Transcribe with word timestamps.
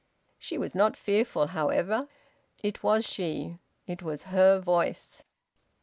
She 0.39 0.57
was 0.57 0.73
not 0.73 0.97
fearful, 0.97 1.45
however. 1.49 2.07
It 2.63 2.81
was 2.81 3.05
she. 3.05 3.59
It 3.85 4.01
was 4.01 4.23
her 4.33 4.57
voice. 4.57 5.21